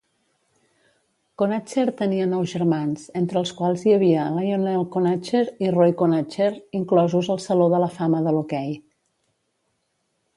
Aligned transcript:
Conacher 1.41 1.83
tenia 1.97 2.23
nou 2.29 2.47
germans, 2.53 3.03
entre 3.21 3.37
els 3.41 3.51
quals 3.59 3.83
hi 3.89 3.93
havia 3.97 4.23
Lionel 4.37 4.87
Conacher 4.95 5.43
i 5.67 5.69
Roy 5.75 5.93
Conacher, 5.99 6.49
inclosos 6.81 7.29
al 7.35 7.43
saló 7.45 7.69
de 7.75 7.83
la 7.85 7.91
fama 7.99 8.23
de 8.29 8.33
l'hoquei. 8.37 8.73